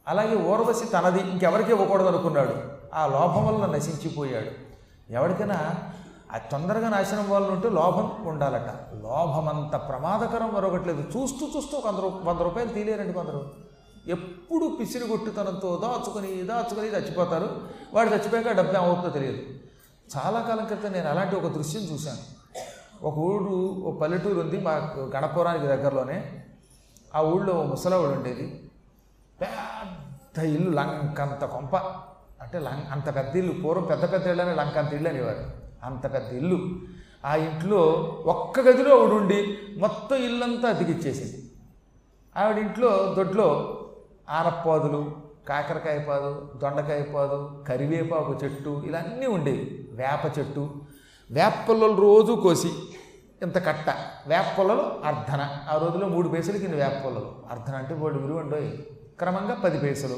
అలాగే 0.08 0.36
ఊర్వశి 0.36 0.84
తనది. 0.84 1.30
ఇంకెవరికి 1.30 1.70
ఇవ్వకూడదు 1.70 2.06
అనుకున్నాడు 2.06 2.54
ఆ 2.94 3.06
లోభం 3.06 3.46
వల్ల 3.46 3.76
నశించిపోయాడు. 3.76 4.63
ఎవరికైనా 5.10 5.74
ఆ 6.32 6.38
తొందరగా 6.38 6.88
నాశనం 6.88 7.30
వాళ్ళు 7.30 7.52
ఉంటే 7.52 7.68
లోభం 7.68 8.26
ఉండాలట. 8.26 8.70
లోభం 8.94 9.48
అంత 9.48 9.76
ప్రమాదకరం 9.76 10.54
మరొకట్లేదు 10.54 11.00
చూస్తూ 11.00 11.48
చూస్తూ 11.56 11.78
ఒక 11.78 11.86
వంద 12.28 12.38
రూపాయలు 12.38 12.72
తీలేరండి 12.72 13.12
కొందరు. 13.12 13.50
ఎప్పుడు 14.06 14.76
పిసిరిగొట్టుతనంతో 14.80 15.76
దాచుకొని 15.76 16.42
దాచుకొని 16.42 16.86
చచ్చిపోతారు. 16.86 17.60
వాడు 17.94 18.08
చచ్చిపోయాక 18.08 18.56
డబ్బు 18.56 18.76
ఏమవుతుందో 18.76 19.08
తెలియదు. 19.08 19.38
చాలా 20.16 20.40
కాలం 20.40 20.64
క్రితం 20.64 20.92
నేను 20.92 21.08
అలాంటి 21.08 21.36
ఒక 21.36 21.46
దృశ్యం 21.46 21.82
చూశాను. 21.82 22.34
ఒక 23.06 23.18
ఊరు 23.18 23.82
ఒక 23.84 24.00
పల్లెటూరు 24.00 24.40
ఉంది 24.40 24.60
మా 24.60 24.72
గణపురానికి 24.98 25.66
దగ్గరలోనే. 25.66 26.44
ఆ 27.14 27.20
ఊళ్ళో 27.20 27.52
ఓ 27.52 28.00
ఉండేది. 28.06 28.70
పెద్ద 29.40 30.44
ఇల్లు 30.44 30.70
లంకంత 30.70 31.44
కొంప. 31.44 31.76
అంటే 32.54 32.66
లం 32.66 32.82
అంత 32.92 33.16
పెద్ద 33.16 33.36
ఇల్లు 33.36 33.62
పూర్వం 33.62 33.84
పెద్ద 33.84 34.12
పెద్ద 34.12 34.26
ఇళ్ళని 34.26 34.54
లంక 34.54 34.78
అంత 34.78 34.92
ఇల్లు 34.92 35.08
అనేవారు. 35.08 35.40
అంత 35.84 36.14
పెద్ద 36.14 36.32
ఇల్లు. 36.32 36.58
ఆ 37.24 37.34
ఇంట్లో 37.34 37.78
ఒక్క 38.26 38.60
గదిలో 38.60 38.98
ఆవిడ 38.98 39.10
ఉండి 39.10 39.58
మొత్తం 39.78 40.16
ఇల్లంతా 40.16 40.68
అతికిచ్చేసింది 40.68 41.50
ఆవిడ 42.36 42.58
ఇంట్లో 42.58 43.14
దొడ్లో 43.18 43.80
ఆనపాదులు 44.30 45.16
కాకరకాయ 45.48 45.98
పాదు 45.98 46.58
దొండకాయ 46.62 47.02
పాదు 47.02 47.64
కరివేపాకు 47.68 48.38
చెట్టు 48.44 48.82
ఇలాన్నీ 48.86 49.26
ఉండేవి. 49.26 49.88
వేప 49.92 50.38
చెట్టు. 50.38 50.70
వేప 51.30 51.70
పుల్లలు 51.70 51.96
రోజు 51.96 52.32
కోసి 52.32 52.70
ఇంత 53.42 53.66
కట్ట. 53.66 53.90
వేప 54.26 54.44
పుల్లలు 54.58 54.80
అర్ధన. 55.04 55.48
ఆ 55.70 55.78
రోజులో 55.78 56.08
మూడు 56.08 56.28
పైసలు 56.28 56.58
కింద 56.58 56.74
వేప 56.74 57.06
పుల్లలు 57.06 57.34
అర్ధన 57.50 57.76
అంటే 57.76 57.94
వాడు 57.94 58.18
విలువ 58.18 58.68
క్రమంగా 59.18 59.54
పది 59.64 59.78
పైసలు. 59.78 60.16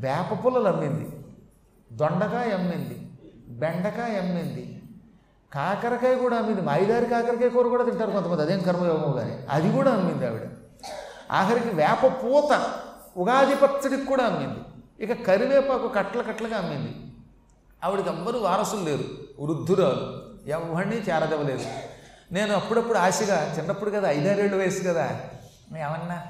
వేప 0.00 0.46
పుల్లలు 0.46 0.68
అమ్మింది. 0.68 1.15
దొండకాయ 1.92 2.50
అమ్మింది 2.50 2.96
బెండకాయ 3.48 4.18
అమ్మింది 4.18 4.82
కాకరకాయ 5.52 6.14
కూడా 6.14 6.36
అమ్మింది. 6.36 6.60
మాయిదారి 6.60 7.06
కాకరకాయ 7.06 7.48
కూర 7.48 7.68
కూడా 7.68 7.84
తింటారు 7.84 8.10
కొంతమంది 8.10 8.42
అదేం 8.42 8.60
కర్మయోగం 8.60 9.12
కానీ 9.12 9.46
అది 9.50 9.72
కూడా 9.72 9.90
అమ్మింది 9.90 10.26
ఆవిడ. 10.26 10.42
ఆఖరికి 11.30 11.68
వేప 11.68 12.06
పూత 12.06 12.74
ఉగాది 13.16 13.54
పచ్చడికి 13.54 14.04
కూడా 14.04 14.24
అమ్మింది. 14.24 14.60
ఇక 15.04 15.26
కరివేపాకు 15.26 15.88
కట్ల 15.88 16.22
కట్లగా 16.22 16.56
అమ్మింది. 16.56 16.96
ఆవిడకి 17.84 18.08
అందరూ 18.08 18.38
వారసులు 18.38 18.80
లేరు 18.80 19.04
వృద్ధురాలు. 19.40 20.26
ఎవరిని 20.50 20.96
చేరదవలేదు 20.96 21.64
నేను 22.32 22.54
అప్పుడప్పుడు 22.54 22.98
ఆశగా 22.98 23.54
చిన్నప్పుడు 23.58 23.90
కదా 23.90 24.10
ఐదారేళ్ళు 24.10 24.56
వయసు 24.56 24.88
కదా 24.88 25.20
ఏమన్నా 25.78 26.22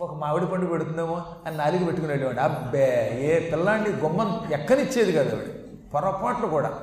ఒక 0.00 0.14
మామిడి 0.14 0.46
పండు 0.46 0.66
పెడుతుందేమో 0.66 1.24
అని 1.46 1.56
నాలుగు 1.56 1.84
పెట్టుకుని 1.84 2.12
వెళ్ళేవాడు. 2.12 2.40
అబ్బే 2.40 3.18
ఏ 3.22 3.50
పిల్లాండి 3.50 3.90
గుమ్మం 3.90 4.42
ఎక్కనిచ్చేది 4.52 5.12
కదా 5.12 5.36
ఆవిడ. 5.36 5.46
పొరపాట్లు 5.94 6.46
కూడా. 6.46 6.78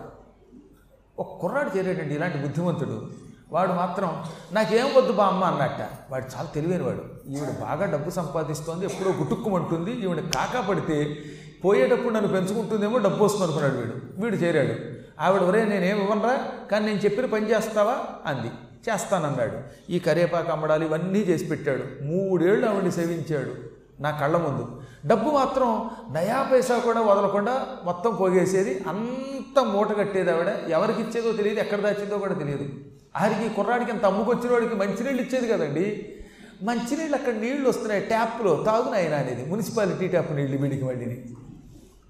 ఒక 1.20 1.40
కుర్రాడు 1.42 1.78
చేరేటండి 1.78 2.16
ఇలాంటి 2.16 2.38
బుద్ధిమంతుడు. 2.38 3.10
వాడు 3.52 3.74
మాత్రం 3.74 4.24
నాకేం 4.52 4.86
వద్దు 4.98 5.12
బా 5.12 5.26
అమ్మ 5.26 5.44
అన్నట్ట. 5.44 5.90
వాడు 6.12 6.26
చాలా 6.38 6.50
తెలివైన 6.56 6.84
వాడు. 6.84 7.30
ఈవిడ 7.30 7.50
బాగా 7.50 7.86
డబ్బు 7.86 8.10
సంపాదిస్తోంది 8.10 8.86
ఎప్పుడో 8.86 9.12
గుట్టుక్కుమంటుంది. 9.12 9.92
ఈవిడ 9.92 10.20
కాకా 10.20 10.62
పడితే 10.62 11.18
పోయేటప్పుడు 11.66 12.14
నన్ను 12.14 12.28
పెంచుకుంటుందేమో 12.28 12.98
డబ్బు 12.98 13.26
వస్తుంది 13.26 13.44
అనుకున్నాడు 13.44 13.76
వీడు. 13.76 14.22
వీడు 14.22 14.36
చేరాడు. 14.36 15.00
ఆవిడ 15.22 15.42
ఒరే 15.42 15.66
నేనేమి 15.66 16.02
ఇవ్వనరా? 16.02 16.40
కానీ 16.72 16.86
నేను 16.86 16.98
చెప్పిన 16.98 17.26
పని 17.26 17.50
చేస్తావా? 17.50 17.98
అంది. 18.26 18.52
చేస్తానన్నాడు. 18.90 19.58
ఈ 19.92 20.00
కరేపాకు 20.00 20.52
అమ్మడాలు 20.52 20.86
ఇవన్నీ 20.86 21.20
చేసి 21.20 21.46
పెట్టాడు. 21.46 22.04
మూడేళ్ళు 22.04 22.68
ఆవిడ్ని 22.68 22.92
సేవించాడు. 22.92 23.80
నా 24.02 24.12
కళ్ళ 24.12 24.38
ముందు. 24.38 24.82
డబ్బు 25.06 25.32
మాత్రం 25.32 25.90
నయా 26.12 26.50
పైసా 26.52 26.78
కూడా 26.78 27.02
వదలకుండా 27.02 27.68
మొత్తం 27.84 28.16
పోగేసేది 28.16 28.84
అంత 28.88 29.60
మూట 29.60 29.98
కట్టేది 29.98 30.32
ఆవిడ. 30.32 30.48
ఎవరికి 30.70 31.02
ఇచ్చేదో 31.02 31.32
తెలియదు 31.32 31.60
ఎక్కడ 31.60 31.80
దాచిందో 31.80 32.18
కూడా 32.18 32.34
తెలియదు. 32.34 32.70
ఆరికి 33.18 33.56
కుర్రాడికి 33.56 33.92
అంత 33.92 34.06
అమ్ముకొచ్చిన 34.06 34.54
వాడికి 34.54 34.76
మంచినీళ్ళు 34.76 35.22
ఇచ్చేది 35.22 35.48
కదండి. 35.48 36.16
మంచినీళ్ళు 36.64 37.16
అక్కడ 37.16 37.34
నీళ్ళు 37.34 37.70
వస్తున్నాయి 37.70 38.02
ట్యాప్లో 38.02 38.64
తాగునాయన 38.66 39.14
అనేది 39.14 39.46
మున్సిపాలిటీ 39.46 40.08
ట్యాప్ 40.08 40.32
నీళ్ళు 40.32 40.58
వీడికి 40.58 40.86
మళ్ళీని 40.86 41.24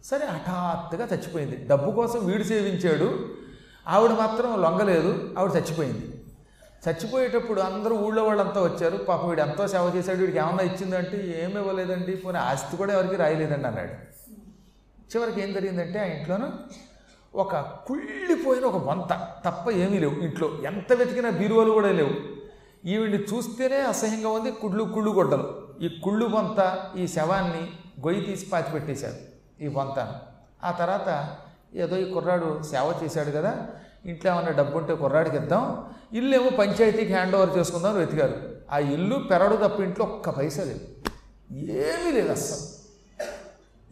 సరే 0.04 0.26
హఠాత్తుగా 0.26 1.08
చచ్చిపోయింది. 1.14 1.68
డబ్బు 1.68 1.92
కోసం 1.92 2.26
వీడు 2.26 2.44
సేవించాడు. 2.44 3.28
ఆవిడ 3.88 4.12
మాత్రం 4.12 4.62
లొంగలేదు 4.62 5.36
ఆవిడ 5.38 5.52
చచ్చిపోయింది. 5.52 6.19
చచ్చిపోయేటప్పుడు 6.84 7.62
అందరూ 7.62 7.96
ఊళ్ళో 7.96 8.24
వాళ్ళంతా 8.24 8.62
వచ్చారు. 8.62 8.98
పాపం 8.98 9.30
వీడు 9.30 9.42
ఎంతో 9.42 9.68
సేవ 9.68 9.92
చేశాడు. 9.96 10.18
వీడికి 10.18 10.38
ఏమన్నా 10.38 10.64
ఇచ్చిందంటే 10.64 11.18
ఏమి 11.44 11.58
ఇవ్వలేదండి. 11.60 12.16
పోనీ 12.16 12.38
ఆస్తి 12.38 12.78
కూడా 12.78 12.94
ఎవరికి 12.94 13.16
రాయలేదండి 13.16 13.68
అన్నాడు. 13.68 13.96
చివరికి 15.12 15.42
ఏం 15.42 15.54
జరిగిందంటే 15.54 16.00
ఆ 16.00 16.04
ఇంట్లోనూ 16.04 16.48
ఒక 17.36 17.56
కుళ్ళిపోయిన 17.56 18.66
ఒక 18.66 18.88
వంత 18.88 19.28
తప్ప 19.46 19.72
ఏమీ 19.72 20.00
లేవు 20.00 20.14
ఇంట్లో. 20.14 20.48
ఎంత 20.66 20.94
వెతికినా 20.94 21.30
బీరువాలు 21.30 21.72
కూడా 21.72 21.92
లేవు. 21.92 22.14
ఈవిడిని 22.86 23.24
చూస్తేనే 23.24 23.76
అసహ్యంగా 23.76 24.30
ఉంది. 24.30 24.52
కుళ్ళు 24.52 24.84
కుళ్ళు 24.84 25.12
గొడ్డలు 25.12 25.68
ఈ 25.82 26.02
కుళ్ళు 26.04 26.26
వంత 26.26 26.80
ఈ 26.98 27.08
శవాన్ని 27.08 27.64
గొయ్యి 28.08 28.22
తీసి 28.26 28.46
పాతి 28.46 28.72
పెట్టేశారు 28.72 29.20
ఈ 29.64 29.68
వంతను. 29.68 30.14
ఆ 30.64 30.72
తర్వాత 30.72 31.36
ఏదో 31.76 31.98
ఈ 31.98 32.14
కుర్రాడు 32.14 32.62
సేవ 32.64 32.94
చేశాడు 33.04 33.32
కదా 33.32 33.68
ఇంట్లో 34.06 34.32
ఏమన్నా 34.32 34.52
డబ్బు 34.52 34.78
ఉంటే 34.78 34.96
కుర్రాడికి 34.96 35.36
ఇద్దాం. 35.36 35.86
ఇల్లు 36.14 36.36
ఏమో 36.36 36.50
పంచాయతీకి 36.50 37.14
హ్యాండ్ 37.14 37.36
ఓవర్ 37.36 37.58
చేసుకుందాం 37.58 37.92
అని 37.92 38.00
వెతికారు. 38.00 38.34
ఆ 38.72 38.80
ఇల్లు 38.80 39.16
పెరడు 39.16 39.56
తప్ప 39.56 39.80
ఇంట్లో 39.80 40.06
ఒక్క 40.06 40.30
పైసా 40.30 40.64
లేదు. 40.64 40.80
ఏమీ 41.56 42.12
లేదు 42.12 42.32
అస్సలు. 42.32 42.80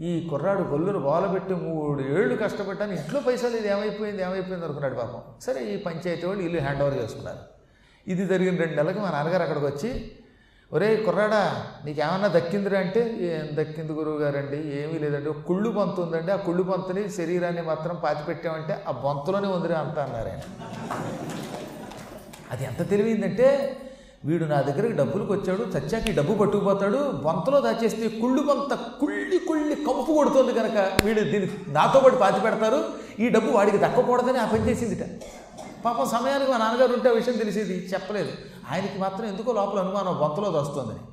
ఈ 0.04 0.28
కుర్రాడు 0.30 0.62
గొల్లును 0.62 1.00
బాలబెట్టి 1.00 1.54
మూడు 1.54 2.02
ఏళ్ళు 2.02 2.36
కష్టపడ్డాను. 2.36 2.92
ఇంట్లో 2.92 3.20
పైసలు 3.20 3.58
ఇది 3.58 3.68
ఏమైపోయింది? 3.68 4.24
ఏమైపోయింది 4.24 4.66
అనుకున్నాడు 4.66 4.96
పాపం. 4.96 5.22
సరే 5.42 5.66
ఈ 5.66 5.78
పంచాయతీ 5.78 6.28
వాళ్ళు 6.28 6.44
ఇల్లు 6.44 6.62
హ్యాండ్ 6.62 6.82
ఓవర్ 6.82 6.94
చేసుకున్నారు. 6.94 7.40
ఇది 8.08 8.26
జరిగిన 8.26 8.56
రెండు 8.56 8.76
నెలలకు 8.76 9.00
మా 9.00 9.12
నాన్నగారు 9.12 9.42
అక్కడికి 9.42 9.66
వచ్చి 9.66 10.12
ఒరే 10.72 10.96
కుర్రాడా 10.96 11.42
నీకేమన్నా 11.86 12.28
దక్కిందిరా 12.28 12.80
అంటే? 12.80 13.02
ఏం 13.20 13.46
దక్కింది 13.60 13.94
గురువు 13.94 14.18
గారండి 14.18 14.58
ఏమీ 14.80 15.00
లేదండి. 15.00 15.30
ఒక 15.30 15.38
కుళ్ళు 15.38 15.70
బొంత 15.70 16.00
ఉందండి. 16.00 16.32
ఆ 16.32 16.36
కుళ్ళు 16.36 16.64
బొంతని 16.64 17.10
శరీరాన్ని 17.10 17.62
మాత్రం 17.62 17.96
పాతి 18.04 18.24
పెట్టామంటే 18.28 18.84
ఆ 18.88 18.92
బొంతలోనే 18.92 19.48
ఉందిరా 19.48 19.80
అంత 19.80 20.00
అన్నారు 20.00 20.30
ఆయన. 20.30 20.42
అది 22.52 22.66
ఎంత 22.66 22.90
తెలివిందంటే 22.90 23.48
వీడు 24.26 24.46
నా 24.46 24.62
దగ్గరికి 24.62 24.94
డబ్బులకు 24.94 25.34
వచ్చాడు 25.34 25.64
చచ్చాక 25.64 26.10
ఈ 26.10 26.14
డబ్బు 26.14 26.34
పట్టుకుపోతాడు 26.34 26.98
బొంతలో 26.98 27.62
దాచేస్తే 27.62 28.08
కుళ్ళు 28.22 28.42
బొంత 28.42 28.74
కుళ్ళి 28.74 29.40
కుళ్ళి 29.40 29.76
కంపు 29.76 30.12
కొడుతుంది 30.14 30.54
కనుక 30.54 30.78
వీడు 31.06 31.22
దీన్ని 31.22 31.50
నాతో 31.68 32.00
పాటు 32.00 32.16
పాతి 32.16 32.42
పెడతారు 32.42 32.80
ఈ 33.20 33.30
డబ్బు 33.30 33.52
వాడికి 33.52 33.78
దక్కకూడదని 33.78 34.38
ఆ 34.38 34.46
పని 34.46 34.70
చేసిందిట. 34.70 35.04
పాపం 35.86 36.06
సమయానికి 36.10 36.52
మా 36.52 36.58
నాన్నగారు 36.58 36.94
ఉంటే 36.94 37.10
ఆ 37.10 37.12
విషయం 37.12 37.38
తెలిసేది 37.38 37.90
చెప్పలేదు. 37.94 38.32
ఆయనకి 38.72 38.98
మాత్రం 39.00 39.26
ఎందుకో 39.26 39.52
లోపల 39.52 39.80
అనుమానం 39.80 40.18
బొంతలో 40.20 40.50
వస్తుందని 40.50 41.04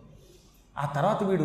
ఆ 0.79 0.87
తర్వాత 0.87 1.23
వీడు 1.23 1.45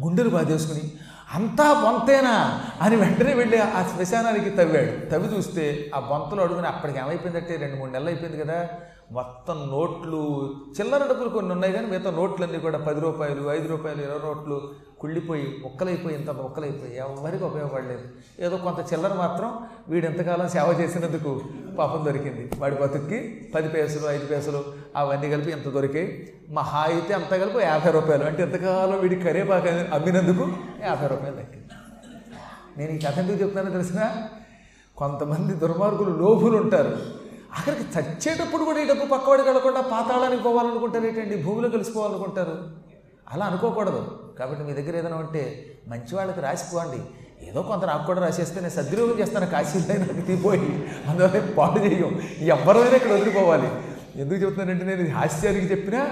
గుండెలు 0.00 0.30
బాధేసుకుని 0.30 0.92
అంతా 1.34 1.66
బొంతేనా 1.72 2.60
అని 2.80 2.96
వెంటనే 2.96 3.34
వెళ్ళి 3.34 3.58
ఆ 3.58 3.82
శ్మశానానికి 3.94 4.50
తవ్వాడు. 4.50 5.10
తవ్వి 5.10 5.36
చూస్తే 5.36 5.90
ఆ 5.94 6.00
బొంతలో 6.00 6.42
అడుగుని 6.42 6.66
అప్పటికి 6.66 6.98
ఏమైపోయిందంటే 6.98 7.56
రెండు 7.56 7.76
మూడు 7.76 7.90
నెలలు 7.90 8.08
అయిపోయింది 8.08 8.38
కదా 8.38 8.68
మొత్తం 9.12 9.68
నోట్లు 9.70 10.20
చిల్లర 10.80 11.06
డబ్బులు 11.06 11.28
కొన్ని 11.28 11.52
ఉన్నాయి 11.52 11.72
కానీ 11.72 11.86
మిగతా 11.86 12.10
నోట్లన్నీ 12.10 12.58
కూడా 12.58 12.78
పది 12.78 13.00
రూపాయలు 13.00 13.42
ఐదు 13.50 13.66
రూపాయలు 13.68 14.00
ఇరవై 14.02 14.18
నోట్లు 14.18 14.56
కుళ్ళిపోయి 15.00 15.60
ముక్కలైపోయి 15.62 16.16
ఇంత 16.16 16.30
ఒక్కలైపోయి 16.30 16.96
ఎవరికి 16.96 17.44
ఉపయోగపడలేదు. 17.44 18.04
ఏదో 18.40 18.56
కొంత 18.56 18.92
చిల్లర 18.92 19.14
మాత్రం 19.14 19.58
వీడు 19.88 20.06
ఎంతకాలం 20.06 20.48
సేవ 20.48 20.80
చేసినందుకు 20.80 21.40
పాపం 21.78 22.04
దొరికింది. 22.04 22.50
వాడి 22.58 22.74
బతుక్కి 22.74 23.18
పది 23.54 23.68
పైసలు 23.68 24.08
ఐదు 24.08 24.26
పైసలు 24.26 24.64
అవన్నీ 24.96 25.30
కలిపి 25.30 25.50
ఎంత 25.50 25.68
దొరికాయి 25.68 26.32
మహా 26.50 26.78
అయితే 26.78 27.14
అంత 27.14 27.34
కలిపి 27.34 27.58
యాభై 27.58 27.90
రూపాయలు. 27.90 28.24
అంటే 28.24 28.42
ఎంతకాలం 28.42 29.00
వీడి 29.00 29.16
కరేపాకు 29.16 29.68
అమ్మినందుకు 29.68 30.52
యాభై 30.82 31.06
రూపాయలు 31.06 31.36
దక్కింది 31.36 31.68
నేను 32.76 32.90
ఈ 32.90 32.98
కథ 32.98 33.18
ఎందుకు 33.18 33.42
చెప్తానో 33.42 33.70
తెలిసిన? 33.70 34.12
కొంతమంది 34.96 35.54
దుర్మార్గులు 35.54 36.10
లోభులు 36.10 36.56
ఉంటారు. 36.56 36.96
అక్కడికి 37.58 37.82
చచ్చేటప్పుడు 37.82 38.64
కూడా 38.64 38.78
ఈ 38.78 38.86
డబ్బు 38.86 39.06
పక్కవాడికి 39.06 39.48
వెళ్ళకుండా 39.48 39.80
పాతాళానికి 39.80 40.42
పోవాలనుకుంటారు. 40.42 41.04
ఏంటండి? 41.04 41.42
భూమిలో 41.42 41.68
కలిసిపోవాలనుకుంటారు. 41.68 42.68
అలా 43.32 43.46
అనుకోకూడదు. 43.46 44.18
కాబట్టి 44.38 44.64
మీ 44.64 44.72
దగ్గర 44.72 44.96
ఏదైనా 44.96 45.16
ఉంటే 45.16 45.74
మంచి 45.88 46.16
వాళ్ళకి 46.16 46.40
రాసిపోండి. 46.40 47.02
ఏదో 47.48 47.62
కొంత 47.62 47.84
నాకు 47.84 48.06
కూడా 48.06 48.20
రాసేస్తే 48.20 48.60
నేను 48.60 48.70
సద్వినియోగం 48.70 49.20
చేస్తాను. 49.20 49.46
కాశీలో 49.46 50.00
నాకు 50.00 50.20
తీపోయి 50.20 50.88
అందువల్ల 51.08 51.54
పాటు 51.58 51.78
చేయం. 51.78 52.22
ఎవరైనా 52.40 52.96
ఇక్కడ 52.96 53.12
వదిలిపోవాలి? 53.12 53.70
ఎందుకు 54.16 54.40
చెబుతున్నానంటే 54.40 54.84
నేను 54.84 55.18
హాస్యానికి 55.18 55.66
చెప్పినా 55.66 56.10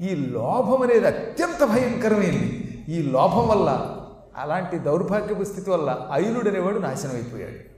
ఈ 0.00 0.14
లోభం 0.14 0.82
అనేది 0.82 1.06
అత్యంత 1.06 1.64
భయంకరమైంది. 1.64 2.62
ఈ 2.88 3.02
లోభం 3.02 3.48
వల్ల 3.48 3.96
అలాంటి 4.36 4.78
దౌర్భాగ్యపు 4.78 5.44
స్థితి 5.44 5.70
వల్ల 5.70 6.08
ఐలుడు 6.12 6.48
అనేవాడు 6.48 6.78
నాశనం 6.78 7.12
అయిపోయాడు. 7.12 7.76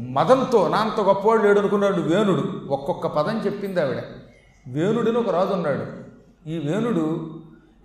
మదంతో 0.00 0.68
నాంత 0.68 1.00
గొప్పవాడు 1.00 1.42
లేడు 1.42 1.60
అనుకున్నాడు 1.60 2.00
వేణుడు. 2.00 2.44
ఒక్కొక్క 2.68 3.06
పదం 3.06 3.38
చెప్పింది 3.46 3.80
ఆవిడ. 3.80 4.02
వేణుడిని 4.68 5.18
ఒక 5.18 5.30
రాజు 5.30 5.52
ఉన్నాడు. 5.52 5.86
ఈ 6.48 6.58
వేణుడు 6.58 7.30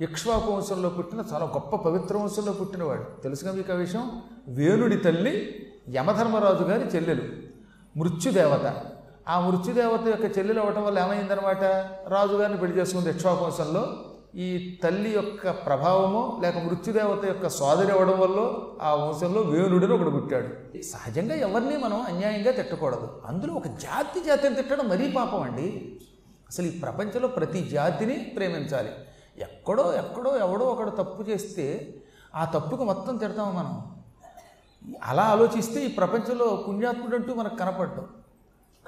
ఇక్ష్వాకు 0.02 0.52
వంశంలో 0.52 0.90
పుట్టిన 0.90 1.24
చాలా 1.34 1.46
గొప్ప 1.46 1.76
పవిత్ర 1.76 2.18
వంశంలో 2.18 2.52
పుట్టినవాడు. 2.52 3.22
తెలుసుగా 3.22 3.52
మీకు 3.52 3.74
ఆ 3.74 3.76
విషయం? 3.76 4.12
వేణుడి 4.48 4.98
తల్లి 4.98 5.56
యమధర్మరాజు 5.96 6.64
గారి 6.64 6.98
చెల్లెలు. 6.98 7.22
మృత్యుదేవత. 7.98 8.95
ఆ 9.28 9.40
మృత్యుదేవత 9.40 10.08
యొక్క 10.08 10.38
చెల్లెలు 10.38 10.60
అవ్వటం 10.60 10.84
వల్ల 10.84 11.00
ఏమైందనమాట 11.00 11.64
రాజుగారిని 12.08 12.60
పెళ్ళి 12.60 12.78
చేసుకుంది 12.78 13.10
ఇక్ష్వాకు 13.10 13.88
ఈ 14.38 14.80
తల్లి 14.84 15.10
యొక్క 15.10 15.50
ప్రభావమో 15.50 16.40
లేక 16.42 16.58
మృత్యుదేవత 16.58 17.26
యొక్క 17.26 17.50
సోదరి 17.50 17.92
అవ్వడం 17.92 18.20
వల్ల 18.20 18.54
ఆ 18.82 18.96
వంశంలో 18.96 19.42
వేణుడిని 19.42 19.94
ఒకడు 19.94 20.10
పుట్టాడు. 20.10 20.82
సహజంగా 20.82 21.36
ఎవరిని 21.36 21.78
మనం 21.78 22.02
అన్యాయంగా 22.02 22.52
తిట్టకూడదు. 22.52 23.22
అందులో 23.26 23.54
ఒక 23.54 23.68
జాతి 23.68 24.24
జాతిని 24.24 24.56
తిట్టడం 24.56 24.88
మరీ 24.90 25.12
పాపం 25.12 25.42
అండి. 25.42 26.00
అసలు 26.50 26.66
ఈ 26.66 26.80
ప్రపంచంలో 26.80 27.28
ప్రతి 27.28 27.64
జాతిని 27.64 28.14
ప్రేమించాలి. 28.14 28.90
ఎక్కడో 29.38 29.94
ఎక్కడో 29.94 30.38
ఎవడో 30.38 30.66
ఒకడు 30.66 30.90
తప్పు 30.90 31.24
చేస్తే 31.24 31.94
ఆ 32.36 32.46
తప్పుకు 32.46 32.84
మొత్తం 32.84 33.18
తిడతాము 33.18 33.52
మనం. 33.52 33.84
అలా 35.04 35.24
ఆలోచిస్తే 35.24 35.86
ఈ 35.86 35.88
ప్రపంచంలో 35.88 36.66
పుణ్యాత్ముడు 36.68 37.16
అంటూ 37.16 37.34
మనకు 37.34 37.56
కనపడ్డాం. 37.56 38.06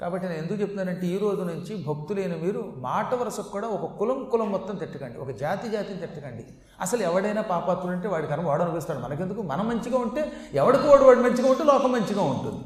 కాబట్టి 0.00 0.28
నేను 0.28 0.38
ఎందుకు 0.38 0.60
చెప్తున్నానంటే 0.60 1.06
ఈ 1.06 1.18
రోజు 1.18 1.42
నుంచి 1.42 1.84
భక్తులైన 1.88 2.34
మీరు 2.42 2.72
మాట 2.76 3.14
వరుసకు 3.14 3.50
కూడా 3.52 3.68
ఒక 3.68 3.98
కులం 3.98 4.28
కులం 4.32 4.52
మొత్తం 4.52 4.76
తిట్టకండి. 4.76 5.18
ఒక 5.18 5.30
జాతి 5.30 5.68
జాతిని 5.68 6.00
తిట్టకండి. 6.00 6.44
అసలు 6.80 7.02
ఎవడైనా 7.02 7.42
పాపాత్ముడు 7.42 7.96
అంటే 7.96 8.08
వాడి 8.08 8.26
కర్మ 8.26 8.46
వాడు 8.46 8.62
అనిపిస్తాడు 8.62 8.98
మనకెందుకు? 8.98 9.42
మనం 9.42 9.68
మంచిగా 9.68 9.98
ఉంటే 9.98 10.32
ఎవడికి 10.54 10.86
వాడు 10.86 11.04
వాడు 11.04 11.18
మంచిగా 11.18 11.50
ఉంటే 11.50 11.64
లోకం 11.64 11.92
మంచిగా 11.92 12.22
ఉంటుంది. 12.22 12.64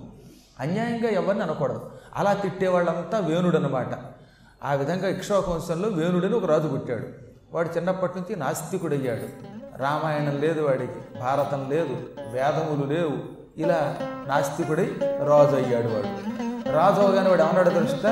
అన్యాయంగా 0.61 1.09
ఎవరిని 1.09 1.45
అనకూడదు. 1.45 1.91
అలా 2.17 2.33
తిట్టేవాళ్ళంతా 2.33 3.19
వేణుడు 3.19 3.57
అనమాట 3.57 3.99
ఆ 4.65 4.75
విధంగా 4.75 5.09
ఇక్ష్వాకు 5.09 5.51
వేణుడని 5.87 6.35
ఒక 6.35 6.45
రాజు 6.45 6.69
పుట్టాడు. 6.69 7.07
వాడు 7.53 7.69
చిన్నప్పటి 7.69 8.13
నుంచి 8.19 8.37
నాస్తికుడయ్యాడు. 8.37 9.23
రామాయణం 9.77 10.41
లేదు 10.41 10.61
వాడికి 10.61 11.21
భారతం 11.21 11.71
లేదు 11.71 11.97
వేదములు 12.33 12.95
లేవు. 12.95 13.19
ఇలా 13.57 13.97
నాస్తికుడై 14.29 14.97
రాజు 15.27 15.57
అయ్యాడు 15.57 15.89
వాడు. 15.89 16.52
రాజు 16.75 17.01
అవగానే 17.01 17.29
వాడు 17.29 17.43
ఏమన్నాడు 17.43 17.71
తెలుసుతా 17.71 18.11